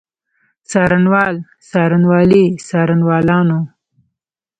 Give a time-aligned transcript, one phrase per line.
[0.69, 1.35] څارنوال،
[1.69, 3.59] څارنوالي، څارنوالانو.